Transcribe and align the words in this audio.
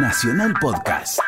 Nacional 0.00 0.54
Podcast. 0.60 1.18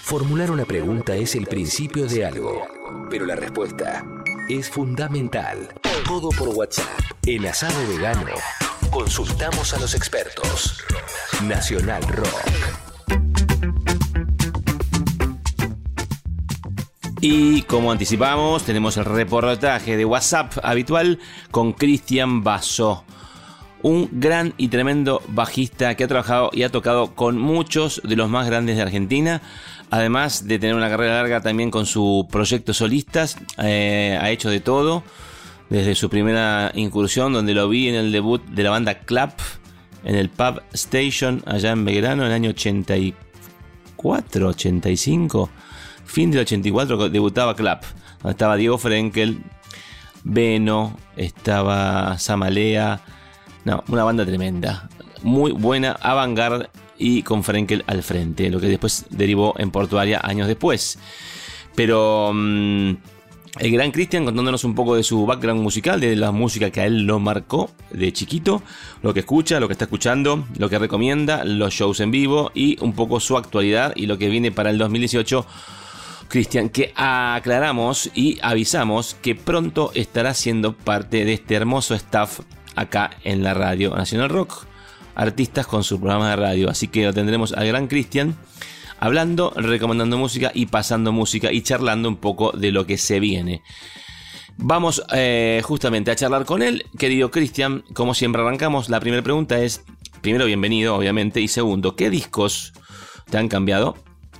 Formular 0.00 0.50
una 0.50 0.64
pregunta 0.64 1.14
es 1.14 1.34
el 1.34 1.46
principio 1.46 2.06
de 2.06 2.24
algo, 2.24 2.66
pero 3.10 3.26
la 3.26 3.36
respuesta 3.36 4.02
es 4.48 4.70
fundamental. 4.70 5.68
Todo 6.06 6.30
por 6.30 6.48
WhatsApp. 6.48 6.88
En 7.26 7.44
Asado 7.44 7.86
Vegano, 7.88 8.32
consultamos 8.90 9.74
a 9.74 9.78
los 9.78 9.94
expertos. 9.94 10.82
Nacional 11.42 12.02
Rock. 12.08 12.84
Y 17.20 17.62
como 17.62 17.92
anticipamos, 17.92 18.64
tenemos 18.64 18.96
el 18.96 19.04
reportaje 19.04 19.98
de 19.98 20.04
WhatsApp 20.06 20.54
habitual 20.62 21.18
con 21.50 21.74
Cristian 21.74 22.42
Basso. 22.42 23.04
Un 23.84 24.08
gran 24.12 24.54
y 24.56 24.68
tremendo 24.68 25.20
bajista 25.28 25.94
que 25.94 26.04
ha 26.04 26.08
trabajado 26.08 26.48
y 26.54 26.62
ha 26.62 26.70
tocado 26.70 27.14
con 27.14 27.36
muchos 27.38 28.00
de 28.02 28.16
los 28.16 28.30
más 28.30 28.46
grandes 28.46 28.76
de 28.76 28.82
Argentina. 28.82 29.42
Además 29.90 30.48
de 30.48 30.58
tener 30.58 30.74
una 30.74 30.88
carrera 30.88 31.16
larga 31.16 31.42
también 31.42 31.70
con 31.70 31.84
su 31.84 32.26
proyecto 32.30 32.72
solistas, 32.72 33.36
eh, 33.58 34.18
ha 34.20 34.30
hecho 34.30 34.48
de 34.48 34.60
todo. 34.60 35.04
Desde 35.68 35.94
su 35.94 36.08
primera 36.08 36.72
incursión, 36.74 37.34
donde 37.34 37.52
lo 37.52 37.68
vi 37.68 37.88
en 37.88 37.94
el 37.94 38.10
debut 38.10 38.42
de 38.46 38.62
la 38.62 38.70
banda 38.70 39.00
Clap, 39.00 39.38
en 40.04 40.14
el 40.14 40.30
Pub 40.30 40.62
Station, 40.72 41.42
allá 41.44 41.72
en 41.72 41.84
Belgrano, 41.84 42.22
en 42.22 42.28
el 42.28 42.34
año 42.34 42.50
84, 42.50 44.48
85 44.48 45.50
fin 46.14 46.30
del 46.30 46.42
84 46.42 47.08
debutaba 47.08 47.56
Clap. 47.56 47.84
Estaba 48.24 48.56
Diego 48.56 48.78
Frenkel, 48.78 49.42
Beno, 50.22 50.96
estaba 51.16 52.18
Samalea. 52.18 53.00
No, 53.64 53.82
una 53.88 54.04
banda 54.04 54.26
tremenda. 54.26 54.88
Muy 55.22 55.52
buena, 55.52 55.92
avant 55.92 56.38
y 56.98 57.22
con 57.22 57.42
Frenkel 57.42 57.84
al 57.86 58.02
frente. 58.02 58.50
Lo 58.50 58.60
que 58.60 58.68
después 58.68 59.06
derivó 59.10 59.54
en 59.58 59.70
Portuaria 59.70 60.20
años 60.22 60.46
después. 60.46 60.98
Pero 61.74 62.30
mm, 62.34 62.90
el 63.60 63.70
gran 63.70 63.90
Cristian 63.90 64.24
contándonos 64.24 64.64
un 64.64 64.74
poco 64.74 64.96
de 64.96 65.02
su 65.02 65.24
background 65.26 65.62
musical, 65.62 66.00
de 66.00 66.14
la 66.16 66.30
música 66.30 66.70
que 66.70 66.80
a 66.80 66.86
él 66.86 67.02
lo 67.02 67.18
marcó 67.20 67.70
de 67.90 68.12
chiquito, 68.12 68.62
lo 69.02 69.14
que 69.14 69.20
escucha, 69.20 69.60
lo 69.60 69.68
que 69.68 69.72
está 69.72 69.84
escuchando, 69.84 70.44
lo 70.58 70.68
que 70.68 70.78
recomienda, 70.78 71.44
los 71.44 71.72
shows 71.72 72.00
en 72.00 72.10
vivo 72.10 72.50
y 72.54 72.76
un 72.82 72.92
poco 72.92 73.20
su 73.20 73.36
actualidad 73.36 73.92
y 73.96 74.06
lo 74.06 74.18
que 74.18 74.28
viene 74.28 74.52
para 74.52 74.70
el 74.70 74.78
2018 74.78 75.46
Cristian, 76.28 76.68
que 76.68 76.92
aclaramos 76.96 78.10
y 78.14 78.38
avisamos 78.42 79.14
que 79.22 79.34
pronto 79.34 79.92
estará 79.94 80.34
siendo 80.34 80.72
parte 80.72 81.24
de 81.24 81.34
este 81.34 81.54
hermoso 81.54 81.94
staff 81.94 82.40
acá 82.74 83.10
en 83.24 83.42
la 83.42 83.54
radio 83.54 83.94
Nacional 83.94 84.30
Rock. 84.30 84.66
Artistas 85.14 85.66
con 85.66 85.84
su 85.84 86.00
programa 86.00 86.30
de 86.30 86.36
radio. 86.36 86.70
Así 86.70 86.88
que 86.88 87.04
lo 87.04 87.12
tendremos 87.12 87.52
al 87.52 87.66
gran 87.68 87.86
Cristian 87.86 88.36
hablando, 88.98 89.52
recomendando 89.56 90.16
música 90.16 90.50
y 90.54 90.66
pasando 90.66 91.12
música 91.12 91.52
y 91.52 91.62
charlando 91.62 92.08
un 92.08 92.16
poco 92.16 92.52
de 92.52 92.72
lo 92.72 92.86
que 92.86 92.96
se 92.98 93.20
viene. 93.20 93.62
Vamos 94.56 95.04
eh, 95.12 95.60
justamente 95.64 96.10
a 96.10 96.16
charlar 96.16 96.44
con 96.44 96.62
él, 96.62 96.84
querido 96.98 97.30
Cristian. 97.30 97.84
Como 97.92 98.14
siempre 98.14 98.40
arrancamos, 98.40 98.88
la 98.88 99.00
primera 99.00 99.22
pregunta 99.22 99.58
es, 99.58 99.82
primero 100.20 100.46
bienvenido 100.46 100.94
obviamente, 100.94 101.40
y 101.40 101.48
segundo, 101.48 101.96
¿qué 101.96 102.08
discos 102.08 102.72
te 103.28 103.36
han 103.36 103.48
cambiado 103.48 103.96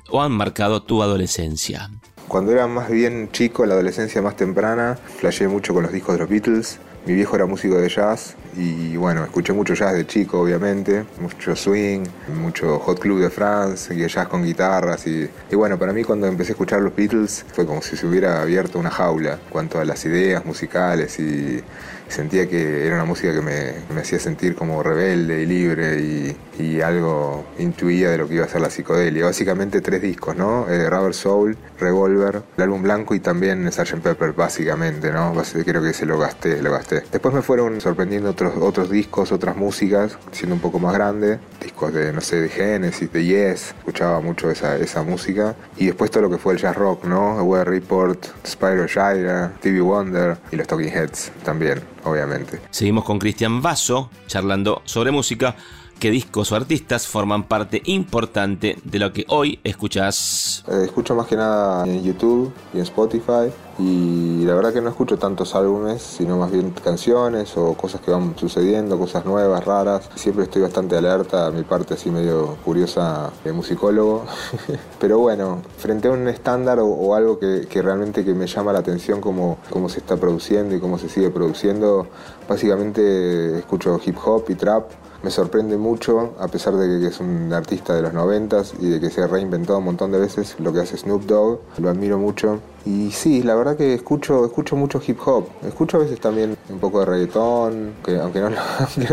o 0.09 0.23
han 0.23 0.33
marcado 0.33 0.83
tu 0.83 1.03
adolescencia? 1.03 1.91
Cuando 2.29 2.53
era 2.53 2.67
más 2.67 2.91
bien 2.91 3.29
chico, 3.33 3.67
la 3.67 3.75
adolescencia 3.75 4.23
más 4.23 4.37
temprana, 4.37 4.99
flasheé 5.19 5.49
mucho 5.49 5.75
con 5.75 5.83
los 5.83 5.93
discos 5.93 6.15
de 6.15 6.21
los 6.21 6.31
Beatles. 6.31 6.79
Mi 7.07 7.15
viejo 7.15 7.37
era 7.37 7.45
músico 7.45 7.77
de 7.77 7.89
jazz 7.91 8.35
y 8.57 8.97
bueno, 8.97 9.25
escuché 9.25 9.53
mucho 9.53 9.75
jazz 9.75 9.93
de 9.93 10.07
chico, 10.07 10.41
obviamente, 10.41 11.05
mucho 11.21 11.55
swing, 11.55 12.05
mucho 12.41 12.79
Hot 12.79 12.99
Club 12.99 13.21
de 13.21 13.29
France, 13.29 13.95
y 13.95 14.07
jazz 14.07 14.29
con 14.29 14.43
guitarras. 14.43 15.07
Y, 15.07 15.29
y, 15.51 15.55
bueno, 15.55 15.79
para 15.79 15.93
mí 15.93 16.03
cuando 16.03 16.27
empecé 16.27 16.53
a 16.53 16.55
escuchar 16.55 16.81
los 16.81 16.97
Beatles 16.97 17.45
fue 17.53 17.67
como 17.67 17.83
si 17.83 17.97
se 17.97 18.07
hubiera 18.07 18.41
abierto 18.41 18.79
una 18.79 18.91
jaula 18.91 19.35
en 19.35 19.51
cuanto 19.51 19.79
a 19.81 19.85
las 19.85 20.05
ideas 20.07 20.47
musicales 20.47 21.19
y, 21.19 21.63
sentía 22.09 22.49
que 22.49 22.87
era 22.87 22.97
una 22.97 23.05
música 23.05 23.33
que 23.33 23.41
me, 23.41 23.75
me 23.95 24.01
hacía 24.01 24.19
sentir 24.19 24.55
como 24.55 24.83
rebelde 24.83 25.43
y 25.43 25.47
libre 25.47 26.01
y, 26.01 26.37
y, 26.59 26.81
algo 26.81 27.45
intuía 27.59 28.11
de 28.11 28.19
lo 28.19 28.29
que 28.29 28.35
iba 28.35 28.45
a 28.45 28.49
ser 28.49 28.61
la 28.61 28.71
psicodelia. 28.71 29.25
Básicamente 29.25 29.81
tres 29.81 30.03
discos, 30.03 30.37
¿no? 30.37 30.69
Eh, 30.69 30.89
Rubber 30.89 31.15
Soul, 31.15 31.57
Revolver, 31.79 32.43
el 32.57 32.63
álbum 32.63 32.83
blanco 32.83 33.15
y 33.15 33.21
también 33.21 33.71
Sgt. 33.71 34.01
Pepper, 34.03 34.33
básicamente, 34.33 35.11
¿no? 35.11 35.33
Creo 35.65 35.83
que 35.83 35.93
se 35.93 36.07
lo 36.07 36.19
gasté, 36.19 36.61
lo 36.63 36.73
gasté. 36.73 37.03
Después 37.11 37.35
me 37.35 37.43
fueron 37.43 37.81
sorprendiendo 37.81 38.31
otros, 38.31 38.55
otros 38.61 38.91
discos, 38.91 39.33
otras 39.33 39.57
músicas, 39.57 40.19
siendo 40.33 40.55
un 40.55 40.61
poco 40.61 40.79
más 40.79 40.95
grande, 40.95 41.39
discos 41.61 41.93
de, 41.93 42.13
no 42.13 42.21
sé, 42.21 42.41
de 42.41 42.49
Genesis, 42.49 43.13
de 43.13 43.25
Yes, 43.25 43.75
escuchaba 43.79 44.21
mucho 44.21 44.51
esa, 44.51 44.77
esa 44.77 45.03
música. 45.03 45.55
Y 45.77 45.87
después 45.87 46.11
todo 46.11 46.25
lo 46.25 46.31
que 46.31 46.39
fue 46.39 46.55
el 46.55 46.59
jazz 46.59 46.77
rock, 46.77 47.05
¿no? 47.05 47.37
The 47.37 47.43
Weather 47.43 47.69
Report, 47.69 48.27
Spyro 48.47 48.87
Gyra, 48.87 49.53
TV 49.61 49.81
Wonder 49.81 50.37
y 50.53 50.57
los 50.57 50.67
Talking 50.67 50.91
Heads 50.91 51.33
también 51.45 51.94
obviamente. 52.05 52.61
Seguimos 52.71 53.05
con 53.05 53.19
Cristian 53.19 53.61
Vaso, 53.61 54.11
charlando 54.27 54.83
sobre 54.85 55.11
música, 55.11 55.57
qué 55.99 56.11
discos 56.11 56.53
o 56.53 56.57
artistas 56.57 57.07
forman 57.07 57.45
parte 57.45 57.83
importante 57.87 58.77
de 58.85 58.99
lo 58.99 59.13
que 59.13 59.25
hoy 59.29 59.59
escuchas. 59.65 60.65
Eh, 60.69 60.83
escucho 60.85 61.15
más 61.15 61.27
que 61.27 61.37
nada 61.37 61.87
en 61.87 62.03
YouTube 62.03 62.53
y 62.73 62.79
en 62.79 62.83
Spotify 62.83 63.51
y 63.79 64.45
la 64.45 64.55
verdad 64.55 64.73
que 64.73 64.81
no 64.81 64.89
escucho 64.89 65.19
tantos 65.19 65.55
álbumes, 65.55 66.01
sino 66.03 66.37
más 66.37 66.51
bien 66.51 66.71
canciones 66.71 67.57
o 67.57 67.75
cosas 67.75 68.01
que 68.01 68.11
van 68.11 68.37
sucediendo, 68.37 68.99
cosas 68.99 69.25
nuevas, 69.25 69.65
raras. 69.65 70.09
Siempre 70.15 70.45
estoy 70.45 70.63
bastante 70.63 70.97
alerta, 70.97 71.47
a 71.47 71.51
mi 71.51 71.63
parte 71.63 71.95
así 71.95 72.11
medio 72.11 72.57
curiosa 72.65 73.31
de 73.43 73.53
musicólogo. 73.53 74.25
Pero 75.01 75.19
bueno, 75.19 75.63
frente 75.79 76.09
a 76.09 76.13
un 76.13 76.29
estándar 76.29 76.79
o, 76.81 77.15
algo 77.15 77.39
que, 77.39 77.67
realmente 77.83 78.25
que 78.25 78.35
me 78.35 78.47
llama 78.47 78.73
la 78.73 78.79
atención 78.79 79.21
como 79.21 79.59
cómo 79.71 79.89
se 79.89 79.99
está 79.99 80.17
produciendo 80.17 80.75
y 80.75 80.81
cómo 80.81 80.99
se 80.99 81.09
sigue 81.09 81.31
produciendo, 81.31 82.07
básicamente 82.49 83.59
escucho 83.59 84.01
hip 84.05 84.17
hop 84.25 84.45
y 84.49 84.55
trap 84.55 84.91
me 85.23 85.31
sorprende 85.31 85.79
mucho, 85.79 86.35
a 86.39 86.49
pesar 86.49 86.75
de 86.75 87.01
que 87.01 87.07
es 87.07 87.19
un 87.19 87.51
artista 87.51 87.95
de 87.95 88.03
los 88.03 88.13
noventas 88.13 88.75
y 88.79 88.91
de 88.91 89.01
que 89.01 89.09
se 89.09 89.23
ha 89.23 89.27
reinventado 89.27 89.79
un 89.79 89.87
montón 89.87 90.13
de 90.13 90.19
veces 90.19 90.57
lo 90.61 90.71
que 90.71 90.81
hace 90.81 90.99
Snoop 90.99 91.23
Dogg, 91.23 91.61
lo 91.79 91.89
admiro 91.89 92.19
mucho. 92.19 92.61
Y 92.87 93.11
sí, 93.13 93.43
la 93.43 93.55
verdad 93.55 93.77
que 93.77 93.95
escucho, 93.95 94.45
escucho 94.45 94.77
mucho 94.77 95.01
hip 95.07 95.19
hop, 95.25 95.47
escucho 95.67 95.97
a 95.97 96.01
veces 96.01 96.21
también 96.21 96.57
un 96.69 96.79
poco 96.79 97.01
de 97.01 97.07
reggaetón, 97.07 97.95
que 98.05 98.17
aunque 98.21 98.41
no, 98.41 98.51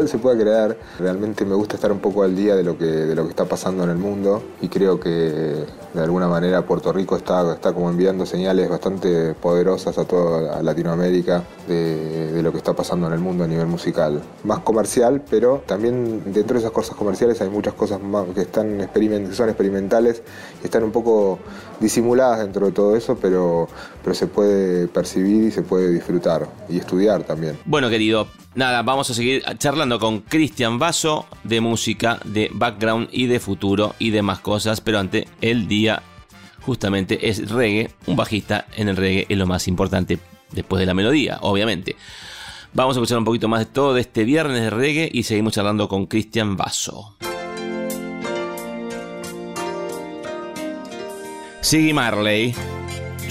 se 0.07 0.17
pueda 0.17 0.37
creer, 0.37 0.77
realmente 0.99 1.45
me 1.45 1.55
gusta 1.55 1.75
estar 1.75 1.91
un 1.91 1.99
poco 1.99 2.23
al 2.23 2.35
día 2.35 2.55
de 2.55 2.63
lo 2.63 2.77
que, 2.77 2.85
de 2.85 3.15
lo 3.15 3.23
que 3.23 3.29
está 3.29 3.45
pasando 3.45 3.83
en 3.83 3.91
el 3.91 3.97
mundo 3.97 4.43
y 4.61 4.67
creo 4.67 4.99
que 4.99 5.65
de 5.93 6.01
alguna 6.01 6.27
manera 6.27 6.65
Puerto 6.65 6.91
Rico 6.91 7.15
está, 7.15 7.53
está 7.53 7.73
como 7.73 7.89
enviando 7.89 8.25
señales 8.25 8.69
bastante 8.69 9.33
poderosas 9.35 9.97
a 9.97 10.05
toda 10.05 10.61
Latinoamérica 10.61 11.43
de, 11.67 12.31
de 12.31 12.43
lo 12.43 12.51
que 12.51 12.57
está 12.57 12.73
pasando 12.73 13.07
en 13.07 13.13
el 13.13 13.19
mundo 13.19 13.43
a 13.43 13.47
nivel 13.47 13.67
musical. 13.67 14.21
Más 14.43 14.59
comercial, 14.59 15.21
pero 15.29 15.63
también 15.65 16.33
dentro 16.33 16.55
de 16.55 16.59
esas 16.59 16.71
cosas 16.71 16.95
comerciales 16.95 17.41
hay 17.41 17.49
muchas 17.49 17.73
cosas 17.73 18.01
más 18.01 18.25
que, 18.33 18.41
están 18.41 18.89
que 18.93 19.33
son 19.33 19.49
experimentales 19.49 20.23
y 20.61 20.65
están 20.65 20.83
un 20.83 20.91
poco 20.91 21.39
disimuladas 21.79 22.39
dentro 22.39 22.67
de 22.67 22.71
todo 22.71 22.95
eso, 22.95 23.17
pero, 23.21 23.60
pero 24.03 24.13
se 24.13 24.27
puede 24.27 24.87
percibir 24.87 25.43
y 25.43 25.51
se 25.51 25.61
puede 25.61 25.91
disfrutar 25.91 26.47
y 26.69 26.77
estudiar 26.77 27.23
también. 27.23 27.57
Bueno, 27.65 27.89
querido, 27.89 28.27
nada, 28.55 28.81
vamos 28.81 29.09
a 29.09 29.13
seguir 29.13 29.43
charlando 29.57 29.99
con 29.99 30.21
Cristian 30.21 30.79
Vaso 30.79 31.25
de 31.43 31.61
música, 31.61 32.19
de 32.25 32.49
background 32.53 33.09
y 33.11 33.27
de 33.27 33.39
futuro 33.39 33.95
y 33.99 34.11
demás 34.11 34.39
cosas, 34.39 34.81
pero 34.81 34.99
ante 34.99 35.27
el 35.41 35.67
día 35.67 36.03
justamente 36.61 37.29
es 37.29 37.49
reggae, 37.49 37.91
un 38.05 38.15
bajista 38.15 38.65
en 38.75 38.87
el 38.87 38.97
reggae 38.97 39.25
es 39.29 39.37
lo 39.37 39.47
más 39.47 39.67
importante 39.67 40.19
después 40.51 40.79
de 40.79 40.85
la 40.85 40.93
melodía, 40.93 41.39
obviamente. 41.41 41.95
Vamos 42.73 42.95
a 42.95 42.99
escuchar 42.99 43.17
un 43.17 43.25
poquito 43.25 43.49
más 43.49 43.59
de 43.59 43.65
todo 43.65 43.93
de 43.93 44.01
este 44.01 44.23
viernes 44.23 44.61
de 44.61 44.69
reggae 44.69 45.09
y 45.11 45.23
seguimos 45.23 45.53
charlando 45.53 45.89
con 45.89 46.05
Cristian 46.05 46.55
Vaso. 46.55 47.17
Siggy 51.61 51.93
Marley, 51.93 52.55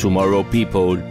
Tomorrow 0.00 0.44
People. 0.44 1.09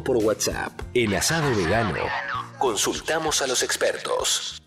Todo 0.00 0.04
por 0.04 0.16
WhatsApp. 0.24 0.80
En 0.94 1.14
Asado 1.14 1.54
Vegano, 1.54 1.98
consultamos 2.58 3.42
a 3.42 3.46
los 3.46 3.62
expertos. 3.62 4.62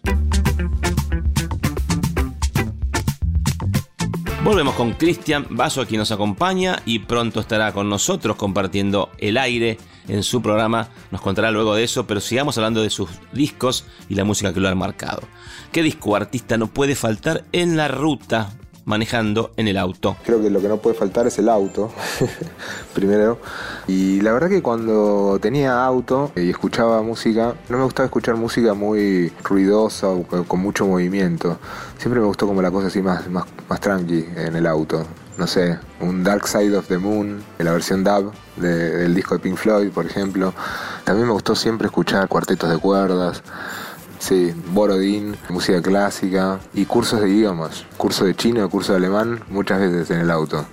Volvemos 4.43 4.75
con 4.75 4.93
Cristian 4.93 5.47
Vaso, 5.49 5.85
quien 5.87 5.99
nos 5.99 6.11
acompaña 6.11 6.81
y 6.85 6.99
pronto 6.99 7.39
estará 7.39 7.71
con 7.71 7.89
nosotros 7.89 8.35
compartiendo 8.35 9.09
el 9.17 9.37
aire 9.37 9.77
en 10.07 10.23
su 10.23 10.41
programa. 10.41 10.89
Nos 11.11 11.21
contará 11.21 11.49
luego 11.51 11.73
de 11.75 11.83
eso, 11.83 12.05
pero 12.05 12.19
sigamos 12.19 12.57
hablando 12.57 12.81
de 12.81 12.89
sus 12.89 13.09
discos 13.31 13.85
y 14.09 14.15
la 14.15 14.25
música 14.25 14.53
que 14.53 14.59
lo 14.59 14.67
han 14.67 14.77
marcado. 14.77 15.21
¿Qué 15.71 15.81
disco 15.81 16.15
artista 16.15 16.57
no 16.57 16.67
puede 16.67 16.95
faltar 16.95 17.45
en 17.53 17.77
la 17.77 17.87
ruta 17.87 18.51
manejando 18.85 19.51
en 19.57 19.67
el 19.67 19.77
auto. 19.77 20.15
Creo 20.25 20.41
que 20.41 20.49
lo 20.49 20.61
que 20.61 20.67
no 20.67 20.77
puede 20.77 20.95
faltar 20.95 21.27
es 21.27 21.37
el 21.39 21.49
auto, 21.49 21.91
primero. 22.93 23.39
Y 23.87 24.21
la 24.21 24.33
verdad 24.33 24.49
que 24.49 24.61
cuando 24.61 25.39
tenía 25.41 25.83
auto 25.85 26.31
y 26.35 26.49
escuchaba 26.49 27.01
música, 27.01 27.55
no 27.69 27.77
me 27.77 27.83
gustaba 27.83 28.05
escuchar 28.05 28.35
música 28.35 28.73
muy 28.73 29.31
ruidosa 29.43 30.09
o 30.09 30.23
con 30.23 30.59
mucho 30.59 30.85
movimiento. 30.85 31.57
Siempre 31.97 32.19
me 32.19 32.27
gustó 32.27 32.47
como 32.47 32.61
la 32.61 32.71
cosa 32.71 32.87
así 32.87 33.01
más, 33.01 33.29
más, 33.29 33.45
más 33.69 33.79
tranqui 33.79 34.25
en 34.35 34.55
el 34.55 34.67
auto. 34.67 35.05
No 35.37 35.47
sé, 35.47 35.79
un 35.99 36.23
Dark 36.23 36.47
Side 36.47 36.77
of 36.77 36.87
the 36.87 36.99
Moon, 36.99 37.43
la 37.57 37.71
versión 37.71 38.03
dub 38.03 38.31
del 38.55 39.15
disco 39.15 39.33
de 39.33 39.39
Pink 39.39 39.57
Floyd, 39.57 39.89
por 39.89 40.05
ejemplo. 40.05 40.53
También 41.05 41.27
me 41.27 41.33
gustó 41.33 41.55
siempre 41.55 41.87
escuchar 41.87 42.27
cuartetos 42.27 42.69
de 42.69 42.77
cuerdas. 42.77 43.41
Sí, 44.23 44.53
Borodín, 44.67 45.35
música 45.49 45.81
clásica 45.81 46.57
y 46.73 46.85
cursos 46.85 47.19
de 47.19 47.27
idiomas. 47.27 47.85
Curso 47.97 48.23
de 48.23 48.33
chino, 48.33 48.69
curso 48.69 48.93
de 48.93 48.99
alemán, 48.99 49.43
muchas 49.49 49.81
veces 49.81 50.11
en 50.11 50.21
el 50.21 50.31
auto. 50.31 50.65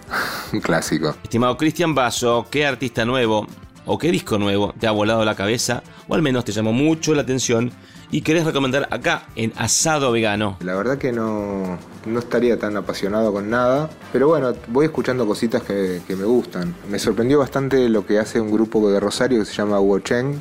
Un 0.52 0.60
clásico. 0.60 1.16
Estimado 1.24 1.56
Cristian 1.56 1.92
Basso, 1.92 2.46
¿qué 2.48 2.64
artista 2.64 3.04
nuevo 3.04 3.48
o 3.86 3.98
qué 3.98 4.12
disco 4.12 4.38
nuevo 4.38 4.72
te 4.78 4.86
ha 4.86 4.92
volado 4.92 5.24
la 5.24 5.34
cabeza 5.34 5.82
o 6.06 6.14
al 6.14 6.22
menos 6.22 6.44
te 6.44 6.52
llamó 6.52 6.72
mucho 6.72 7.12
la 7.12 7.22
atención 7.22 7.72
y 8.12 8.20
querés 8.20 8.44
recomendar 8.44 8.86
acá 8.92 9.24
en 9.34 9.52
Asado 9.56 10.12
Vegano? 10.12 10.58
La 10.60 10.76
verdad 10.76 10.96
que 10.96 11.10
no, 11.10 11.76
no 12.06 12.18
estaría 12.20 12.56
tan 12.56 12.76
apasionado 12.76 13.32
con 13.32 13.50
nada, 13.50 13.90
pero 14.12 14.28
bueno, 14.28 14.52
voy 14.68 14.86
escuchando 14.86 15.26
cositas 15.26 15.64
que, 15.64 16.00
me 16.06 16.24
gustan. 16.24 16.72
Me 16.88 17.00
sorprendió 17.00 17.40
bastante 17.40 17.88
lo 17.88 18.06
que 18.06 18.20
hace 18.20 18.40
un 18.40 18.52
grupo 18.52 18.88
de 18.92 19.00
Rosario 19.00 19.40
que 19.40 19.44
se 19.44 19.54
llama 19.54 19.80
Wocheng, 19.80 20.40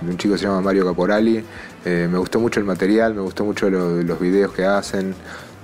de 0.00 0.10
un 0.10 0.16
chico 0.16 0.34
que 0.34 0.38
se 0.38 0.46
llama 0.46 0.62
Mario 0.62 0.84
Caporali 0.84 1.44
eh, 1.84 2.08
me 2.10 2.18
gustó 2.18 2.40
mucho 2.40 2.60
el 2.60 2.66
material, 2.66 3.14
me 3.14 3.22
gustó 3.22 3.44
mucho 3.44 3.70
los 3.70 4.20
videos 4.20 4.52
que 4.52 4.64
hacen. 4.64 5.14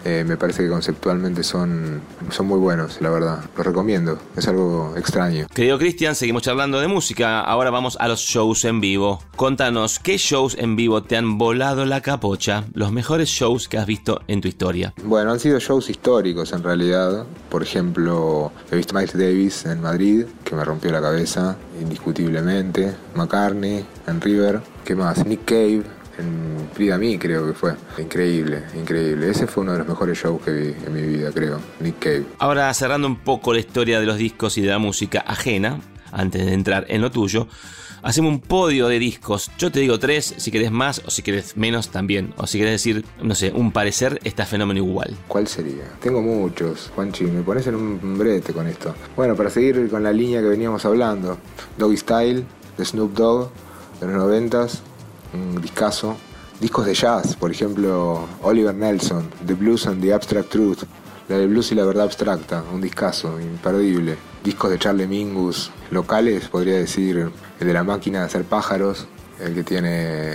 Eh, 0.07 0.23
me 0.25 0.37
parece 0.37 0.63
que 0.63 0.69
conceptualmente 0.69 1.43
son, 1.43 2.01
son 2.31 2.47
muy 2.47 2.61
buenos, 2.61 3.01
la 3.01 3.11
verdad. 3.11 3.41
Los 3.57 3.67
recomiendo, 3.67 4.17
es 4.37 4.47
algo 4.47 4.95
extraño. 4.97 5.49
Querido 5.53 5.79
Cristian, 5.79 6.15
seguimos 6.15 6.43
charlando 6.43 6.79
de 6.79 6.87
música. 6.87 7.41
Ahora 7.41 7.71
vamos 7.71 7.97
a 7.99 8.07
los 8.07 8.21
shows 8.21 8.65
en 8.67 8.81
vivo. 8.81 9.21
Contanos, 9.35 9.99
¿qué 9.99 10.17
shows 10.17 10.57
en 10.61 10.77
vivo 10.77 11.03
te 11.03 11.17
han 11.17 11.39
volado 11.39 11.85
la 11.87 12.03
capocha? 12.03 12.67
Los 12.73 12.93
mejores 12.93 13.29
shows 13.29 13.67
que 13.67 13.79
has 13.79 13.87
visto 13.87 14.21
en 14.29 14.41
tu 14.41 14.47
historia. 14.47 14.95
Bueno, 15.03 15.33
han 15.33 15.41
sido 15.41 15.59
shows 15.59 15.91
históricos 15.91 16.53
en 16.53 16.63
realidad. 16.63 17.27
Por 17.51 17.65
ejemplo, 17.65 18.53
he 18.71 18.77
visto 18.77 18.95
Miles 18.95 19.13
Davis 19.13 19.67
en 19.67 19.81
Madrid, 19.81 20.27
que 20.45 20.55
me 20.55 20.65
rompió 20.65 20.93
la 20.93 21.01
cabeza, 21.01 21.57
indiscutiblemente. 21.81 22.95
McCartney 23.17 23.85
en 24.07 24.21
River. 24.21 24.61
¿Qué 24.85 24.95
más? 24.95 25.27
Nick 25.27 25.47
Cave 25.47 25.96
en 26.19 26.69
Frida 26.73 26.99
Me 26.99 27.19
creo 27.19 27.47
que 27.47 27.53
fue. 27.53 27.75
Increíble, 27.99 28.65
increíble. 28.75 29.31
Ese 29.31 29.47
fue 29.47 29.63
uno 29.63 29.73
de 29.73 29.79
los 29.79 29.89
mejores 29.89 30.19
shows 30.19 30.43
que 30.43 30.51
vi 30.53 30.75
en 30.87 30.93
mi 30.93 31.03
vida, 31.03 31.31
creo. 31.33 31.61
Nick 31.81 31.99
Cave. 31.99 32.27
Ahora 32.39 32.73
cerrando 32.75 33.07
un 33.07 33.17
poco 33.17 33.53
la 33.53 33.61
historia 33.61 34.01
de 34.01 34.07
los 34.07 34.19
discos 34.19 34.59
y 34.59 34.63
de 34.63 34.69
la 34.69 34.79
música 34.79 35.21
ajena, 35.21 35.81
antes 36.13 36.45
de 36.45 36.53
entrar 36.53 36.87
en 36.89 37.01
lo 37.01 37.11
tuyo, 37.11 37.49
hacemos 38.03 38.33
un 38.33 38.41
podio 38.41 38.89
de 38.89 38.99
discos. 38.99 39.51
Yo 39.59 39.71
te 39.71 39.81
digo 39.81 39.99
tres, 39.99 40.35
si 40.37 40.51
querés 40.51 40.71
más 40.71 41.03
o 41.05 41.11
si 41.11 41.23
querés 41.23 41.57
menos 41.57 41.91
también. 41.91 42.35
O 42.37 42.47
si 42.47 42.59
querés 42.59 42.73
decir, 42.75 43.05
no 43.23 43.35
sé, 43.35 43.53
un 43.53 43.73
parecer, 43.73 44.21
está 44.25 44.47
fenómeno 44.47 44.79
igual. 44.79 45.17
¿Cuál 45.29 45.47
sería? 45.47 45.85
Tengo 46.01 46.23
muchos, 46.23 46.91
Juanchi, 46.95 47.25
me 47.25 47.43
pones 47.43 47.67
en 47.67 47.75
un 47.75 48.19
brete 48.19 48.53
con 48.53 48.67
esto. 48.67 48.95
Bueno, 49.17 49.35
para 49.35 49.51
seguir 49.51 49.89
con 49.91 50.03
la 50.03 50.13
línea 50.13 50.41
que 50.41 50.49
veníamos 50.49 50.85
hablando, 50.85 51.39
Doggy 51.77 51.97
Style, 51.97 52.45
de 52.79 52.85
Snoop 52.85 53.15
Dogg, 53.15 53.51
de 54.01 54.07
los 54.07 54.17
noventas, 54.17 54.83
un 55.37 55.61
discazo. 55.61 56.17
Discos 56.61 56.87
de 56.87 56.95
jazz, 56.95 57.37
por 57.37 57.51
ejemplo, 57.51 58.27
Oliver 58.43 58.75
Nelson, 58.75 59.29
The 59.47 59.55
Blues 59.55 59.87
and 59.87 60.03
the 60.03 60.15
Abstract 60.15 60.49
Truth, 60.49 60.85
la 61.29 61.39
de 61.39 61.47
blues 61.47 61.73
y 61.73 61.75
la 61.75 61.85
verdad 61.85 62.05
abstracta, 62.05 62.63
un 62.73 62.81
discazo, 62.81 63.41
imperdible. 63.41 64.17
Discos 64.45 64.71
de 64.71 64.79
Charlie 64.79 65.07
Mingus, 65.07 65.71
locales, 65.91 66.49
podría 66.49 66.77
decir, 66.77 67.31
el 67.61 67.67
de 67.67 67.73
la 67.73 67.83
máquina 67.83 68.21
de 68.21 68.27
hacer 68.27 68.45
pájaros, 68.45 69.07
el 69.41 69.55
que 69.55 69.65
tiene 69.65 70.33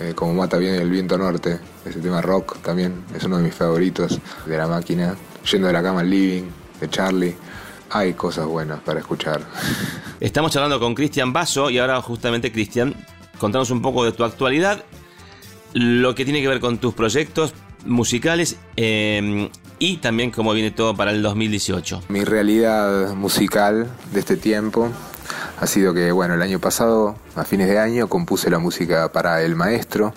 eh, 0.00 0.12
como 0.14 0.34
mata 0.34 0.56
bien 0.56 0.74
el 0.74 0.90
viento 0.90 1.16
norte, 1.16 1.60
ese 1.84 2.00
tema 2.00 2.20
rock 2.20 2.58
también, 2.58 3.04
es 3.14 3.24
uno 3.24 3.36
de 3.36 3.44
mis 3.44 3.54
favoritos, 3.54 4.18
de 4.46 4.56
la 4.56 4.66
máquina, 4.66 5.14
yendo 5.50 5.68
de 5.68 5.72
la 5.72 5.82
cama 5.82 6.00
al 6.00 6.10
living, 6.10 6.44
de 6.80 6.90
Charlie. 6.90 7.36
Hay 7.90 8.14
cosas 8.14 8.46
buenas 8.46 8.80
para 8.80 9.00
escuchar. 9.00 9.42
Estamos 10.20 10.56
hablando 10.56 10.80
con 10.80 10.94
Cristian 10.94 11.32
Basso 11.32 11.68
y 11.68 11.78
ahora 11.78 12.00
justamente 12.00 12.50
Cristian 12.50 12.94
contanos 13.42 13.72
un 13.72 13.82
poco 13.82 14.04
de 14.04 14.12
tu 14.12 14.22
actualidad, 14.22 14.84
lo 15.72 16.14
que 16.14 16.24
tiene 16.24 16.40
que 16.40 16.46
ver 16.46 16.60
con 16.60 16.78
tus 16.78 16.94
proyectos 16.94 17.54
musicales 17.84 18.56
em, 18.76 19.48
y 19.80 19.96
también 19.96 20.30
cómo 20.30 20.52
viene 20.52 20.70
todo 20.70 20.94
para 20.94 21.10
el 21.10 21.22
2018. 21.22 22.04
Mi 22.08 22.22
realidad 22.22 23.14
musical 23.14 23.90
de 24.12 24.20
este 24.20 24.36
tiempo 24.36 24.90
ha 25.60 25.66
sido 25.66 25.92
que, 25.92 26.12
bueno, 26.12 26.34
el 26.34 26.42
año 26.42 26.60
pasado, 26.60 27.16
a 27.34 27.42
fines 27.42 27.66
de 27.66 27.80
año, 27.80 28.06
compuse 28.06 28.48
la 28.48 28.60
música 28.60 29.10
para 29.10 29.42
El 29.42 29.56
Maestro, 29.56 30.14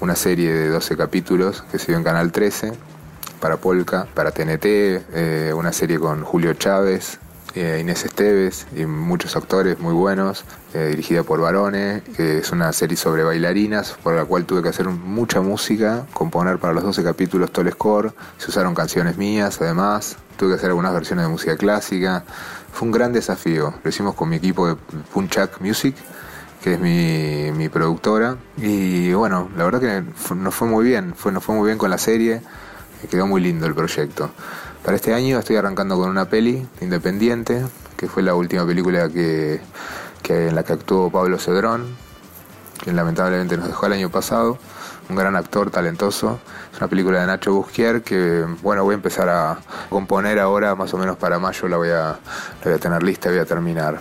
una 0.00 0.16
serie 0.16 0.52
de 0.52 0.68
12 0.68 0.96
capítulos 0.96 1.62
que 1.70 1.78
se 1.78 1.92
dio 1.92 1.96
en 1.96 2.02
Canal 2.02 2.32
13, 2.32 2.72
para 3.40 3.58
Polka, 3.58 4.08
para 4.14 4.32
TNT, 4.32 4.64
eh, 4.64 5.52
una 5.56 5.72
serie 5.72 6.00
con 6.00 6.24
Julio 6.24 6.54
Chávez, 6.54 7.20
eh, 7.54 7.78
Inés 7.80 8.04
Esteves 8.04 8.66
y 8.76 8.86
muchos 8.86 9.36
actores 9.36 9.78
muy 9.78 9.94
buenos, 9.94 10.44
eh, 10.74 10.88
dirigida 10.90 11.22
por 11.22 11.40
Barone, 11.40 12.02
que 12.16 12.38
es 12.38 12.52
una 12.52 12.72
serie 12.72 12.96
sobre 12.96 13.22
bailarinas, 13.24 13.96
por 14.02 14.14
la 14.14 14.24
cual 14.24 14.44
tuve 14.44 14.62
que 14.62 14.68
hacer 14.68 14.88
mucha 14.88 15.40
música, 15.40 16.06
componer 16.12 16.58
para 16.58 16.74
los 16.74 16.84
12 16.84 17.02
capítulos 17.02 17.50
todo 17.50 17.66
el 17.66 17.72
score, 17.72 18.12
se 18.36 18.50
usaron 18.50 18.74
canciones 18.74 19.16
mías 19.16 19.60
además, 19.60 20.16
tuve 20.36 20.50
que 20.50 20.54
hacer 20.56 20.70
algunas 20.70 20.92
versiones 20.92 21.24
de 21.24 21.30
música 21.30 21.56
clásica, 21.56 22.24
fue 22.72 22.86
un 22.86 22.92
gran 22.92 23.12
desafío, 23.12 23.74
lo 23.82 23.90
hicimos 23.90 24.14
con 24.14 24.28
mi 24.28 24.36
equipo 24.36 24.68
de 24.68 24.76
Punchak 25.12 25.60
Music 25.60 25.96
que 26.62 26.74
es 26.74 26.80
mi, 27.56 27.68
productora. 27.68 28.36
Y 28.56 29.12
bueno, 29.12 29.48
la 29.56 29.64
verdad 29.64 29.80
que 29.80 30.34
nos 30.34 30.54
fue 30.54 30.68
muy 30.68 30.84
bien, 30.84 31.14
fue, 31.14 31.32
nos 31.32 31.44
fue 31.44 31.54
muy 31.54 31.66
bien 31.66 31.78
con 31.78 31.90
la 31.90 31.98
serie, 31.98 32.42
quedó 33.10 33.26
muy 33.26 33.40
lindo 33.40 33.66
el 33.66 33.74
proyecto. 33.74 34.30
Para 34.84 34.96
este 34.96 35.12
año 35.12 35.38
estoy 35.38 35.56
arrancando 35.56 35.96
con 35.96 36.08
una 36.08 36.26
peli 36.26 36.66
independiente, 36.80 37.64
que 37.96 38.08
fue 38.08 38.22
la 38.22 38.34
última 38.34 38.66
película 38.66 39.08
que, 39.08 39.60
en 40.28 40.54
la 40.54 40.62
que 40.62 40.72
actuó 40.72 41.10
Pablo 41.10 41.38
Cedrón, 41.38 41.96
que 42.82 42.92
lamentablemente 42.92 43.56
nos 43.56 43.66
dejó 43.66 43.86
el 43.86 43.94
año 43.94 44.10
pasado, 44.10 44.58
un 45.08 45.16
gran 45.16 45.36
actor 45.36 45.70
talentoso. 45.70 46.38
Es 46.72 46.78
una 46.78 46.88
película 46.88 47.20
de 47.20 47.26
Nacho 47.26 47.52
Busquier 47.52 48.02
que, 48.02 48.46
bueno, 48.62 48.84
voy 48.84 48.92
a 48.92 48.96
empezar 48.96 49.28
a 49.28 49.58
componer 49.90 50.38
ahora, 50.38 50.74
más 50.74 50.94
o 50.94 50.98
menos 50.98 51.16
para 51.16 51.38
mayo 51.38 51.68
la 51.68 51.76
voy 51.76 51.90
a, 51.90 52.02
la 52.02 52.18
voy 52.64 52.74
a 52.74 52.78
tener 52.78 53.02
lista 53.02 53.30
voy 53.30 53.38
a 53.38 53.44
terminar. 53.44 54.00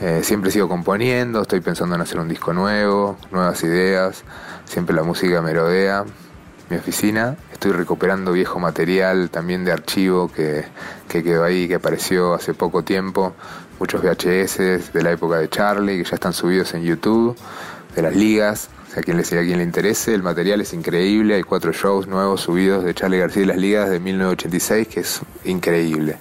Eh, 0.00 0.20
siempre 0.22 0.50
sigo 0.50 0.68
componiendo, 0.68 1.42
estoy 1.42 1.60
pensando 1.60 1.94
en 1.94 2.00
hacer 2.02 2.20
un 2.20 2.28
disco 2.28 2.52
nuevo, 2.52 3.18
nuevas 3.30 3.62
ideas, 3.64 4.24
siempre 4.64 4.94
la 4.94 5.02
música 5.02 5.42
me 5.42 5.52
rodea, 5.52 6.04
mi 6.70 6.76
oficina. 6.76 7.36
Estoy 7.52 7.72
recuperando 7.72 8.32
viejo 8.32 8.58
material 8.58 9.28
también 9.28 9.64
de 9.64 9.72
archivo 9.72 10.30
que, 10.32 10.64
que 11.08 11.22
quedó 11.22 11.44
ahí, 11.44 11.68
que 11.68 11.74
apareció 11.74 12.32
hace 12.34 12.54
poco 12.54 12.82
tiempo, 12.82 13.34
muchos 13.78 14.00
VHS 14.02 14.92
de 14.92 15.02
la 15.02 15.10
época 15.10 15.38
de 15.38 15.48
Charlie 15.48 15.98
que 15.98 16.04
ya 16.08 16.14
están 16.14 16.32
subidos 16.32 16.72
en 16.74 16.82
YouTube, 16.84 17.36
de 17.94 18.02
las 18.02 18.14
ligas, 18.14 18.70
o 18.88 18.92
sea, 18.92 19.00
a 19.00 19.02
quien 19.02 19.16
le, 19.16 19.22
a 19.22 19.44
quien 19.44 19.58
le 19.58 19.64
interese, 19.64 20.14
el 20.14 20.22
material 20.22 20.60
es 20.60 20.72
increíble. 20.72 21.34
Hay 21.34 21.42
cuatro 21.42 21.72
shows 21.72 22.06
nuevos 22.06 22.42
subidos 22.42 22.84
de 22.84 22.94
Charlie 22.94 23.18
García 23.18 23.42
y 23.42 23.46
las 23.46 23.56
Ligas 23.58 23.90
de 23.90 24.00
1986, 24.00 24.88
que 24.88 25.00
es 25.00 25.20
increíble 25.44 26.18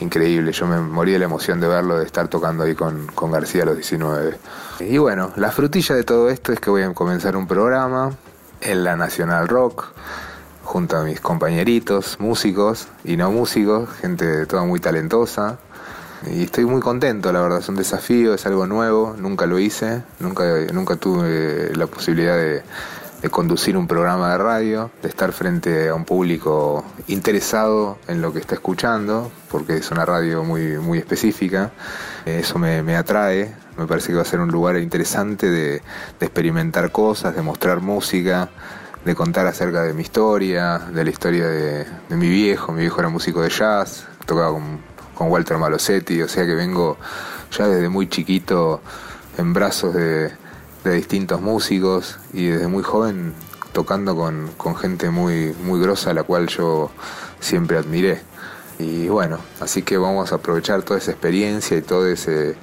increíble. 0.00 0.50
Yo 0.50 0.66
me 0.66 0.80
morí 0.80 1.12
de 1.12 1.20
la 1.20 1.26
emoción 1.26 1.60
de 1.60 1.68
verlo, 1.68 1.96
de 1.96 2.04
estar 2.04 2.26
tocando 2.26 2.64
ahí 2.64 2.74
con, 2.74 3.06
con 3.14 3.30
García 3.30 3.62
a 3.62 3.66
los 3.66 3.76
19. 3.76 4.36
Y 4.80 4.98
bueno, 4.98 5.32
la 5.36 5.52
frutilla 5.52 5.94
de 5.94 6.02
todo 6.02 6.28
esto 6.28 6.52
es 6.52 6.58
que 6.58 6.70
voy 6.70 6.82
a 6.82 6.92
comenzar 6.92 7.36
un 7.36 7.46
programa 7.46 8.10
en 8.62 8.84
la 8.84 8.96
Nacional 8.96 9.48
Rock, 9.48 9.92
junto 10.62 10.96
a 10.96 11.04
mis 11.04 11.20
compañeritos, 11.20 12.18
músicos 12.20 12.88
y 13.04 13.16
no 13.16 13.30
músicos, 13.30 13.88
gente 14.00 14.46
toda 14.46 14.64
muy 14.64 14.80
talentosa. 14.80 15.58
Y 16.30 16.44
estoy 16.44 16.64
muy 16.64 16.80
contento, 16.80 17.32
la 17.32 17.40
verdad, 17.40 17.58
es 17.58 17.68
un 17.68 17.76
desafío, 17.76 18.32
es 18.34 18.46
algo 18.46 18.66
nuevo, 18.66 19.16
nunca 19.18 19.46
lo 19.46 19.58
hice, 19.58 20.04
nunca, 20.20 20.44
nunca 20.72 20.96
tuve 20.96 21.74
la 21.74 21.88
posibilidad 21.88 22.36
de, 22.36 22.62
de 23.22 23.30
conducir 23.30 23.76
un 23.76 23.86
programa 23.86 24.32
de 24.32 24.38
radio, 24.38 24.90
de 25.02 25.08
estar 25.08 25.32
frente 25.32 25.88
a 25.88 25.94
un 25.94 26.04
público 26.04 26.84
interesado 27.06 27.98
en 28.08 28.20
lo 28.20 28.32
que 28.32 28.40
está 28.40 28.54
escuchando, 28.54 29.30
porque 29.50 29.76
es 29.76 29.90
una 29.90 30.04
radio 30.04 30.44
muy, 30.44 30.78
muy 30.78 30.98
específica. 30.98 31.72
Eso 32.26 32.58
me, 32.58 32.96
atrae, 32.96 33.54
me 33.76 33.86
parece 33.86 34.08
que 34.08 34.14
va 34.14 34.22
a 34.22 34.24
ser 34.26 34.40
un 34.40 34.50
lugar 34.50 34.76
interesante 34.76 35.50
de, 35.50 35.82
experimentar 36.20 36.92
cosas, 36.92 37.34
de 37.34 37.42
mostrar 37.42 37.80
música, 37.80 38.50
de 39.04 39.14
contar 39.14 39.46
acerca 39.46 39.82
de 39.82 39.94
mi 39.94 40.02
historia, 40.02 40.78
de 40.78 41.04
la 41.04 41.10
historia 41.10 41.46
de, 41.48 41.86
mi 42.10 42.28
viejo. 42.28 42.72
Mi 42.72 42.82
viejo 42.82 43.00
era 43.00 43.08
músico 43.08 43.42
de 43.42 43.50
jazz, 43.50 44.06
tocaba 44.26 44.52
con, 44.52 44.80
con 45.14 45.30
Walter 45.30 45.58
Malosetti, 45.58 46.22
o 46.22 46.28
sea 46.28 46.46
que 46.46 46.54
vengo 46.54 46.96
ya 47.56 47.66
desde 47.66 47.88
muy 47.88 48.08
chiquito 48.08 48.80
en 49.38 49.52
brazos 49.52 49.94
de 49.94 50.42
de 50.84 50.94
distintos 50.94 51.40
músicos 51.40 52.18
y 52.32 52.46
desde 52.46 52.68
muy 52.68 52.82
joven 52.82 53.34
tocando 53.72 54.16
con, 54.16 54.76
gente 54.76 55.10
muy, 55.10 55.54
muy 55.62 55.80
grosa, 55.80 56.12
la 56.12 56.24
cual 56.24 56.48
yo 56.48 56.90
siempre 57.40 57.78
admiré. 57.78 58.20
Y 58.82 59.08
bueno, 59.08 59.38
así 59.60 59.82
que 59.82 59.96
vamos 59.96 60.32
a 60.32 60.36
aprovechar 60.36 60.82
toda 60.82 60.98
esa 60.98 61.12
experiencia 61.12 61.76
y 61.76 61.82
todo 61.82 62.08
ese 62.08 62.56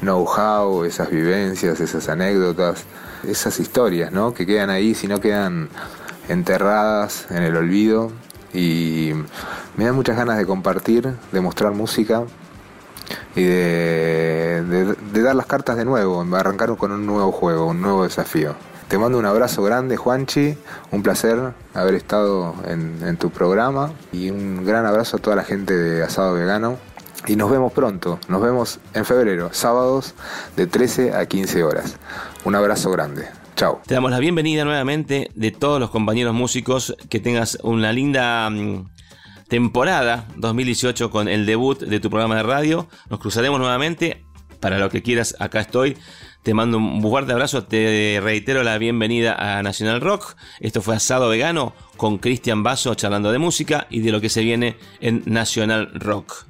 know-how, 0.00 0.84
esas 0.84 1.10
vivencias, 1.10 1.80
esas 1.80 2.08
anécdotas, 2.08 2.84
esas 3.28 3.60
historias, 3.60 4.10
¿no? 4.10 4.32
Que 4.32 4.46
quedan 4.46 4.70
ahí, 4.70 4.94
si 4.94 5.06
no 5.06 5.20
quedan 5.20 5.68
enterradas 6.28 7.26
en 7.30 7.42
el 7.42 7.56
olvido. 7.56 8.10
Y 8.54 9.12
me 9.76 9.84
da 9.84 9.92
muchas 9.92 10.16
ganas 10.16 10.38
de 10.38 10.46
compartir, 10.46 11.14
de 11.30 11.40
mostrar 11.40 11.72
música, 11.72 12.24
y 13.36 13.42
de, 13.42 14.96
dar 15.12 15.36
las 15.36 15.46
cartas 15.46 15.76
de 15.76 15.84
nuevo, 15.84 16.24
arrancar 16.34 16.74
con 16.76 16.92
un 16.92 17.04
nuevo 17.04 17.32
juego, 17.32 17.66
un 17.66 17.82
nuevo 17.82 18.04
desafío. 18.04 18.54
Te 18.90 18.98
mando 18.98 19.18
un 19.20 19.24
abrazo 19.24 19.62
grande, 19.62 19.96
Juanchi. 19.96 20.56
Un 20.90 21.04
placer 21.04 21.54
haber 21.74 21.94
estado 21.94 22.56
en, 22.66 23.16
tu 23.18 23.30
programa. 23.30 23.92
Y 24.12 24.30
un 24.30 24.64
gran 24.66 24.84
abrazo 24.84 25.18
a 25.18 25.20
toda 25.20 25.36
la 25.36 25.44
gente 25.44 25.76
de 25.76 26.02
Asado 26.02 26.34
Vegano. 26.34 26.76
Y 27.28 27.36
nos 27.36 27.52
vemos 27.52 27.72
pronto. 27.72 28.18
Nos 28.26 28.42
vemos 28.42 28.80
en 28.92 29.04
febrero, 29.04 29.50
sábados 29.52 30.16
de 30.56 30.66
13 30.66 31.14
a 31.14 31.24
15 31.24 31.62
horas. 31.62 31.98
Un 32.44 32.56
abrazo 32.56 32.90
grande. 32.90 33.28
Chao. 33.54 33.80
Te 33.86 33.94
damos 33.94 34.10
la 34.10 34.18
bienvenida 34.18 34.64
nuevamente 34.64 35.30
de 35.36 35.52
todos 35.52 35.78
los 35.78 35.90
compañeros 35.90 36.34
músicos. 36.34 36.96
Que 37.08 37.20
tengas 37.20 37.58
una 37.62 37.92
linda 37.92 38.50
mm, 38.50 38.90
temporada 39.46 40.26
2018 40.34 41.12
con 41.12 41.28
el 41.28 41.46
debut 41.46 41.78
de 41.78 42.00
tu 42.00 42.10
programa 42.10 42.34
de 42.34 42.42
radio. 42.42 42.88
Nos 43.08 43.20
cruzaremos 43.20 43.60
nuevamente. 43.60 44.24
Para 44.58 44.78
lo 44.78 44.90
que 44.90 45.00
quieras, 45.00 45.36
acá 45.38 45.60
estoy. 45.60 45.96
Te 46.42 46.54
mando 46.54 46.78
un 46.78 47.02
fuerte 47.02 47.32
abrazo. 47.32 47.64
Te 47.64 48.18
reitero 48.22 48.62
la 48.62 48.78
bienvenida 48.78 49.34
a 49.34 49.62
National 49.62 50.00
Rock. 50.00 50.36
Esto 50.60 50.80
fue 50.80 50.96
Asado 50.96 51.28
Vegano 51.28 51.74
con 51.96 52.18
Cristian 52.18 52.62
Basso 52.62 52.94
charlando 52.94 53.30
de 53.30 53.38
música 53.38 53.86
y 53.90 54.00
de 54.00 54.10
lo 54.10 54.20
que 54.20 54.30
se 54.30 54.42
viene 54.42 54.76
en 55.00 55.22
National 55.26 55.90
Rock. 55.94 56.46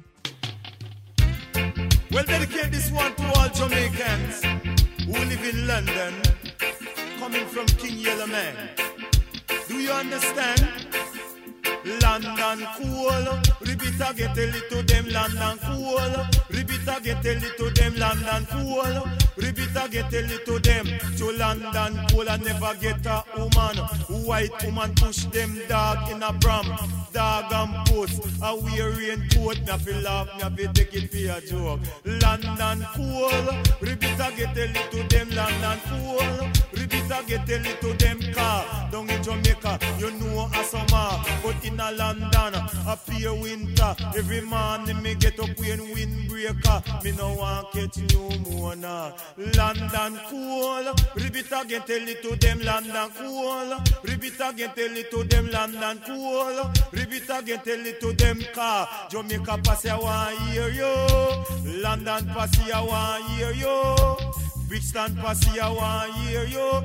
London 11.85 12.67
cool. 12.77 13.41
Repeat 13.61 14.01
again, 14.01 14.35
tell 14.35 14.55
it 14.55 14.69
to 14.69 14.81
them 14.83 15.07
London 15.09 15.57
cool. 15.65 16.25
Repeat 16.49 16.87
again, 16.87 17.21
tell 17.23 17.43
it 17.43 17.57
to 17.57 17.69
them 17.71 17.95
London 17.97 18.45
cool. 18.51 19.03
Repeat 19.37 19.75
again, 19.75 20.09
tell 20.11 20.31
it 20.31 20.45
to 20.45 20.59
them 20.59 20.85
to 21.17 21.31
London 21.31 22.05
cool. 22.09 22.29
I 22.29 22.37
never 22.37 22.75
get 22.79 23.05
a 23.05 23.23
woman. 23.37 23.77
White 24.25 24.63
woman 24.65 24.93
push 24.95 25.25
them 25.25 25.59
dog 25.67 26.11
in 26.11 26.21
a 26.23 26.33
pram. 26.39 26.65
Dog 27.13 27.51
and 27.51 27.87
post. 27.87 28.21
A 28.43 28.55
wear 28.55 28.91
raincoat. 28.91 29.57
Feel 29.81 30.01
laugh, 30.01 30.55
feel 30.55 30.73
take 30.73 30.93
it 30.93 31.09
for 31.09 31.37
a 31.37 31.41
joke. 31.41 31.79
London 32.05 32.85
cool. 32.95 33.47
Repeat 33.81 34.19
again, 34.19 34.53
tell 34.53 34.75
it 34.75 34.91
to 34.91 35.03
them 35.15 35.29
London 35.31 35.79
cool. 35.85 36.49
Repeat 36.73 37.05
again, 37.05 37.45
tell 37.45 37.65
it 37.65 37.81
to 37.81 37.93
them 37.93 38.33
car. 38.33 38.89
Down 38.91 39.09
in 39.09 39.23
Jamaica, 39.23 39.79
you 39.97 40.11
know 40.11 40.49
a 40.53 40.63
summer. 40.63 41.23
But 41.43 41.63
in 41.71 41.79
a 41.79 41.91
London, 41.91 42.55
a 42.87 42.97
pure 42.97 43.33
winter. 43.35 43.95
Every 44.15 44.41
morning 44.41 45.01
me 45.01 45.15
get 45.15 45.39
up 45.39 45.49
when 45.57 45.79
windbreaker. 45.93 47.03
Me 47.03 47.11
no 47.11 47.33
want 47.33 47.71
catch 47.71 47.97
no 48.13 48.29
more 48.49 48.75
now. 48.75 49.15
London 49.37 50.19
cool. 50.29 50.93
Repeat 51.15 51.51
again, 51.51 51.81
tell 51.85 52.07
it 52.07 52.21
to 52.21 52.35
them 52.35 52.61
London 52.61 53.09
cool. 53.17 53.77
Repeat 54.03 54.39
again, 54.39 54.71
tell 54.75 54.97
it 54.97 55.11
to 55.11 55.23
them 55.23 55.51
London 55.51 56.01
cool. 56.05 56.71
Repeat 56.91 57.29
again, 57.29 57.61
tell 57.63 57.85
it 57.85 57.99
to 58.01 58.13
them 58.13 58.41
car. 58.53 58.87
Jamaica 59.09 59.59
pass 59.63 59.85
I 59.85 59.97
want 59.97 60.37
hear 60.49 60.69
you. 60.69 61.81
London 61.81 62.27
pass 62.27 62.71
I 62.71 62.81
want 62.81 63.23
hear 63.31 63.51
you. 63.51 64.31
Bridgetown 64.71 65.17
Passy, 65.17 65.59
I 65.59 65.69
want 65.69 66.13
hear 66.15 66.45
you. 66.45 66.81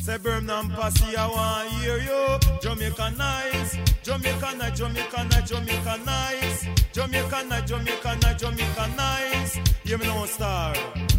Say 0.00 0.16
Birmingham 0.16 0.70
Passy, 0.70 1.14
I 1.14 1.26
want 1.26 1.68
hear 1.68 1.98
you. 1.98 2.38
Jamaica 2.62 3.10
nice, 3.10 3.76
Jamaica 4.06 4.54
nice, 4.56 4.78
Jamaica 4.78 5.24
nice, 5.24 5.50
Jamaica 5.50 5.98
nice. 6.06 6.68
Jamaica 6.92 7.44
nice, 7.48 7.68
Jamaica 7.68 8.18
nice, 8.22 8.40
Jamaica 8.40 8.88
nice. 8.96 9.58
You 9.82 9.98
no 9.98 10.24
star. 10.26 10.76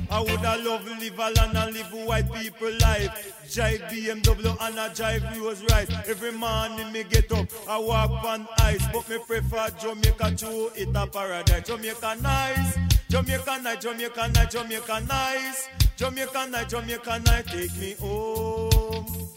I 0.10 0.22
woulda 0.22 0.56
love 0.64 0.88
live 0.88 1.20
a 1.20 1.30
land 1.32 1.58
and 1.58 1.74
live 1.74 1.92
white 2.08 2.32
people 2.32 2.72
life. 2.80 3.44
Jive 3.46 3.82
BMW 3.90 4.56
and 4.62 4.80
I 4.80 4.88
jive 4.94 5.38
Rolls 5.38 5.62
Royce. 5.64 5.90
Every 6.08 6.32
morning 6.32 6.90
me 6.94 7.04
get 7.04 7.30
up, 7.34 7.48
I 7.68 7.78
walk 7.78 8.24
on 8.24 8.48
ice, 8.60 8.88
but 8.94 9.10
me 9.10 9.18
prefer 9.18 9.70
Jamaica 9.82 10.36
to 10.38 10.72
it 10.76 10.96
a 10.96 11.08
paradise. 11.08 11.68
Jamaica 11.68 12.16
nice, 12.22 12.78
Jamaica 13.10 13.60
nice, 13.64 13.84
Jamaica 13.84 14.32
nice, 14.34 14.54
Jamaica 14.54 15.04
nice. 15.06 15.68
Jamaica 15.98 16.48
night, 16.50 16.70
Jamaica 16.70 17.20
night, 17.26 17.48
take 17.48 17.78
me 17.80 17.96
home. 18.00 19.28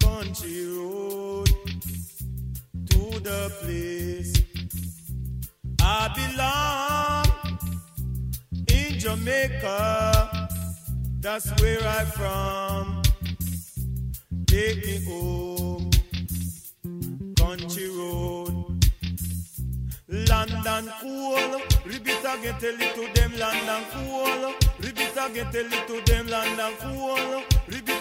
Country 0.00 0.66
road 0.74 1.31
to 3.02 3.20
the 3.20 3.52
place 3.62 4.32
I 5.80 6.08
belong 6.18 7.58
in 8.68 8.98
Jamaica. 8.98 10.48
That's 11.20 11.50
where 11.60 11.82
I'm 11.96 12.06
from. 12.06 13.02
Take 14.46 14.84
me 14.86 15.04
home, 15.06 15.90
country 17.36 17.88
road. 17.88 18.84
London 20.08 20.92
cool. 21.00 21.60
Repeat 21.86 22.24
again, 22.32 22.56
tell 22.60 22.80
it 22.84 22.94
to 22.94 23.04
them 23.20 23.32
London 23.38 23.82
cool. 23.92 24.54
Repeat 24.78 25.16
again, 25.24 25.48
tell 25.52 25.72
it 25.78 25.86
to 25.88 26.12
them 26.12 26.26
London 26.28 26.72
cool. 26.80 27.42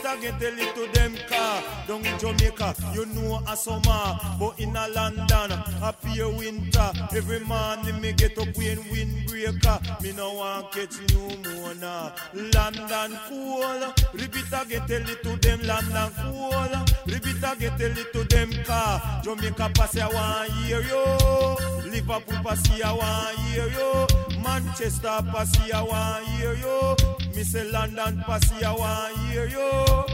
Repeat 0.01 0.17
again, 0.17 0.39
tell 0.39 0.59
it 0.59 0.75
to 0.75 0.99
them 0.99 1.15
car. 1.29 1.63
Down 1.87 2.05
in 2.05 2.17
Jamaica, 2.17 2.75
you 2.93 3.05
know 3.07 3.41
a 3.47 3.55
summer, 3.55 4.19
but 4.39 4.59
in 4.59 4.75
a 4.75 4.87
London, 4.89 5.51
a 5.51 5.93
pure 5.93 6.29
winter. 6.29 6.91
Every 7.15 7.39
morning 7.41 8.01
me 8.01 8.13
get 8.13 8.37
up 8.37 8.47
when 8.57 8.79
windbreaker. 8.89 10.01
Me 10.01 10.11
no 10.13 10.33
want 10.33 10.71
catch 10.71 10.97
more 11.13 11.75
now. 11.75 12.13
London 12.33 13.19
cool. 13.27 13.93
Repeat 14.13 14.53
again, 14.53 14.87
tell 14.87 15.09
it 15.09 15.23
to 15.23 15.35
them 15.37 15.61
London 15.63 16.11
cool. 16.21 17.13
Repeat 17.13 17.43
again, 17.43 17.77
tell 17.77 17.97
it 17.97 18.13
to 18.13 18.23
them 18.23 18.51
car. 18.63 19.21
Jamaica 19.23 19.71
pass 19.75 19.97
I 19.97 20.07
want 20.07 20.51
hear 20.65 20.81
yo. 20.81 21.57
Liverpool 21.85 22.39
pass 22.43 22.81
I 22.81 22.91
want 22.91 23.37
hear 23.39 23.69
yo. 23.69 24.07
Manchester 24.41 25.19
pass 25.31 25.71
I 25.71 25.81
want 25.83 26.25
hear 26.27 26.55
yo. 26.55 26.95
Me 27.35 27.43
say 27.43 27.71
London 27.71 28.23
pass 28.25 28.51
I 28.61 28.73
want 28.73 29.17
hear 29.29 29.47
yo. 29.47 30.05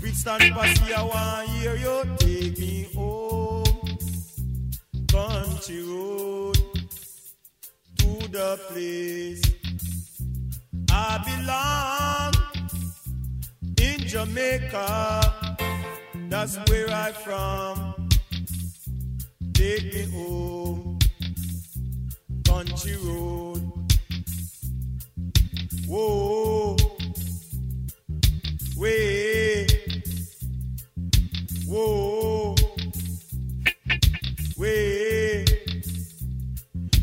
Brixton 0.00 0.52
pass 0.52 0.80
I 0.92 1.02
want 1.02 1.48
hear 1.50 1.76
yo. 1.76 2.02
Take 2.16 2.58
me 2.58 2.88
home, 2.94 3.64
country 5.08 5.82
road 5.82 6.56
to 7.98 8.28
the 8.28 8.60
place 8.68 9.42
I 10.90 11.18
belong 11.28 12.34
in 13.78 13.98
Jamaica. 14.06 15.34
That's 16.28 16.56
where 16.68 16.90
I'm 16.90 17.14
from. 17.14 18.08
Take 19.52 19.94
me 19.94 20.02
home, 20.12 20.98
country 22.44 22.96
road. 23.04 23.83
Whoa, 25.94 26.74
way, 28.76 29.64
whoa, 31.68 32.56
way. 34.56 35.44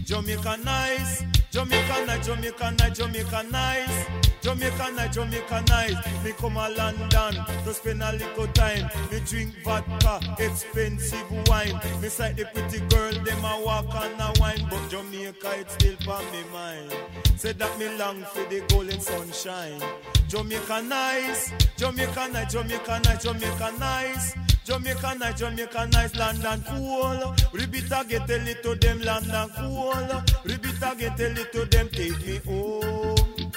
Jamaica 0.04 0.58
nice, 0.66 1.24
Jamaica 1.52 2.06
nice, 2.06 2.26
Jamaica 2.26 2.72
nice, 2.80 2.98
Jamaica 2.98 3.44
nice. 3.52 4.08
Jamaica 4.42 4.92
nice, 4.96 5.14
Jamaica 5.14 5.64
nice. 5.68 6.24
Me 6.24 6.32
come 6.32 6.56
a 6.56 6.70
London 6.70 7.46
to 7.66 7.74
spend 7.74 8.02
a 8.02 8.14
little 8.14 8.48
time. 8.48 8.90
Me 9.12 9.20
drink 9.26 9.54
vodka, 9.66 10.22
expensive 10.40 11.30
wine. 11.50 11.78
Me 12.02 12.08
sight 12.08 12.38
the 12.38 12.46
pretty 12.54 12.80
girl, 12.88 13.12
them 13.26 13.44
a 13.44 13.62
walk 13.66 13.94
and 13.96 14.22
a 14.22 14.32
wine. 14.40 14.66
But 14.70 14.90
Jamaica, 14.90 15.52
it's 15.60 15.74
still 15.74 15.96
for 15.98 16.20
me 16.32 16.42
mind. 16.54 16.96
Say 17.36 17.52
that 17.52 17.78
me 17.78 17.98
long 17.98 18.24
for 18.24 18.46
the 18.46 18.64
golden 18.70 19.02
sunshine. 19.02 19.82
Jamaica 20.30 20.84
nice, 20.84 21.52
Jamaica 21.76 22.30
nice, 22.32 22.54
Jamaica 22.54 23.02
nice, 23.04 23.24
Jamaica 23.24 23.74
nice. 23.78 24.51
Jamaica 24.64 25.16
nice, 25.18 25.40
Jamaica 25.40 25.88
nice, 25.92 26.16
London 26.16 26.64
cool. 26.68 27.36
Again, 27.54 28.28
tell 28.28 28.48
it 28.48 28.64
to 28.64 28.76
them, 28.76 29.02
London 29.02 29.50
cool. 29.58 29.92
Again, 29.92 31.16
tell 31.18 31.38
it 31.38 31.52
to 31.52 31.66
them, 31.66 31.90
take 31.90 32.26
me 32.26 32.38
home. 32.46 33.52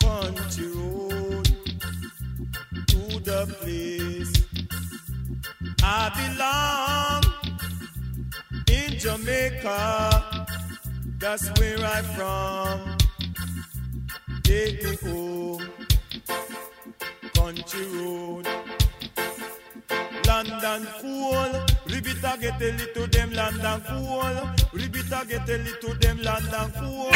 Country 0.00 0.66
road 0.68 1.44
to 2.86 3.20
the 3.20 3.46
place 3.60 4.32
I 5.82 6.10
belong 6.16 7.22
in 8.68 8.98
Jamaica. 8.98 10.46
That's 11.18 11.48
where 11.60 11.78
I'm 11.78 12.04
from. 12.16 12.96
Take 14.42 14.82
me 14.82 14.96
home, 14.96 15.68
country 17.34 17.86
road 17.86 18.59
land 20.62 20.84
and 20.84 20.88
cool. 21.00 21.66
Ribita 21.86 22.40
get 22.40 22.60
a 22.60 22.72
little 22.72 23.06
them 23.06 23.32
land 23.32 23.60
and 23.60 23.84
cool. 23.84 24.20
Ribita 24.72 25.28
get 25.28 25.48
a 25.48 25.58
little 25.58 25.94
them 25.94 26.22
land 26.22 26.48
and 26.52 26.74
cool. 26.74 27.10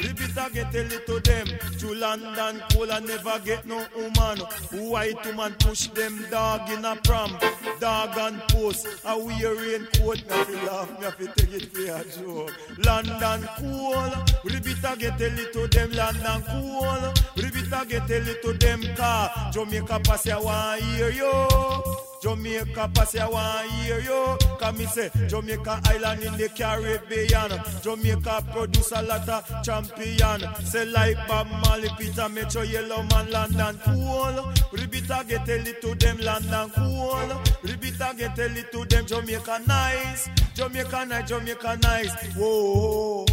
Ribita 0.00 0.52
get 0.52 0.74
a 0.74 0.82
little 0.82 1.20
them 1.20 1.46
to 1.78 1.94
land 1.94 2.38
and 2.38 2.62
cool 2.72 2.90
and 2.90 3.06
never 3.06 3.38
get 3.40 3.66
no 3.66 3.84
woman. 3.96 4.38
White 4.72 5.26
woman 5.26 5.54
push 5.58 5.88
them 5.88 6.24
dog 6.30 6.70
in 6.70 6.84
a 6.84 6.96
pram, 6.96 7.36
dog 7.80 8.16
and 8.16 8.40
post. 8.48 8.86
A 9.04 9.18
wear 9.18 9.54
raincoat, 9.54 10.24
me 10.28 10.44
fi 10.44 10.66
laugh, 10.66 11.00
me 11.00 11.10
fi 11.10 11.32
take 11.32 11.54
it 11.54 11.66
for 11.72 11.80
a 11.80 12.04
joke. 12.04 12.54
Land 12.84 13.08
and 13.08 13.48
cool. 13.58 14.10
Ribita 14.44 14.98
get 14.98 15.20
a 15.20 15.30
little 15.30 15.68
them 15.68 15.90
land 15.92 16.18
and 16.24 16.44
cool. 16.46 17.12
Ribita 17.36 17.88
get 17.88 18.10
a 18.10 18.20
little 18.20 18.54
them 18.54 18.82
car. 18.96 19.50
Jamaica 19.52 20.00
pass 20.04 20.26
ya 20.26 20.40
one 20.40 20.80
hear 20.80 21.10
yo. 21.10 22.13
Jamaica 22.24 22.90
pass 22.94 23.14
I 23.16 23.28
want 23.28 23.70
hear 23.72 24.00
you 24.00 24.38
Come 24.58 24.78
me 24.78 24.86
say 24.86 25.10
Jamaica 25.28 25.78
island 25.84 26.22
in 26.22 26.32
the 26.38 26.48
Caribbean. 26.48 27.52
Jamaica 27.82 28.42
produce 28.50 28.92
a 28.92 29.02
lot 29.02 29.28
of 29.28 29.62
champion. 29.62 30.40
Say 30.64 30.86
like 30.86 31.18
Bob 31.28 31.48
Marley, 31.62 31.90
Peter 31.98 32.26
Metro, 32.30 32.62
Yellow 32.62 33.02
Man, 33.02 33.30
London 33.30 33.78
cool. 33.84 34.52
Repeat 34.72 35.06
get 35.28 35.44
tell 35.44 35.66
it 35.66 35.82
to 35.82 35.94
them 35.96 36.16
London 36.20 36.70
cool. 36.74 37.42
Repeat 37.62 37.98
get 38.16 38.34
tell 38.34 38.56
it 38.56 38.72
to 38.72 38.84
them 38.86 39.04
Jamaica 39.04 39.60
nice. 39.66 40.30
Jamaica 40.54 41.04
nice, 41.04 41.28
Jamaica 41.28 41.78
nice. 41.82 42.34
Whoa, 42.36 43.26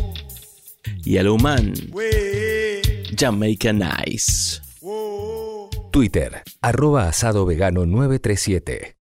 Yellow 1.04 1.38
Man, 1.38 1.73
way, 1.93 2.82
Jamaica 3.15 3.71
Nice. 3.71 4.60
whoa 4.82 5.51
Twitter, 5.91 6.43
arroba 6.62 7.10
asado 7.10 7.45
vegano 7.45 7.86
937. 7.86 9.01